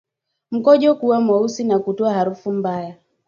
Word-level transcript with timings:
Mkojo 0.51 0.95
kuwa 0.95 1.21
mweusi 1.21 1.63
na 1.63 1.79
kutoa 1.79 2.13
harufu 2.13 2.51
mbaya 2.53 2.95